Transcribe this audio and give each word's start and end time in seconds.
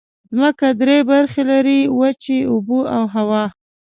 ځمکه 0.31 0.67
درې 0.81 0.97
برخې 1.09 1.43
لري: 1.51 1.79
وچې، 1.97 2.37
اوبه 2.51 2.79
او 2.95 3.03
هوا. 3.15 3.43